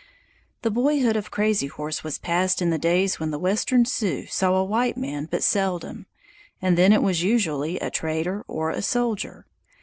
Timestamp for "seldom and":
5.43-6.75